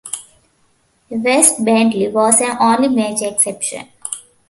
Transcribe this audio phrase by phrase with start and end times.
[1.11, 3.87] Wes Bentley was the only major exception.